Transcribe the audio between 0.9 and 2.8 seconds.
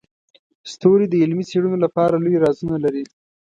د علمي څیړنو لپاره لوی رازونه